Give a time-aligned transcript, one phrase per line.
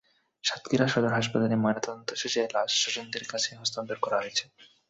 [0.43, 4.43] সাতক্ষীরা সদর হাসপাতালে ময়নাতদন্ত শেষে লাশ স্বজনদের কাছে হস্তান্তর করা হয়েছে।